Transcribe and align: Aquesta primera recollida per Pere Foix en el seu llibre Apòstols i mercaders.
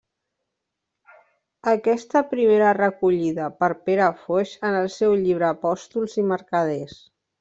Aquesta 1.73 2.23
primera 2.31 2.71
recollida 2.79 3.49
per 3.59 3.69
Pere 3.89 4.07
Foix 4.25 4.55
en 4.71 4.79
el 4.79 4.91
seu 4.95 5.15
llibre 5.27 5.49
Apòstols 5.51 6.17
i 6.23 6.27
mercaders. 6.33 6.99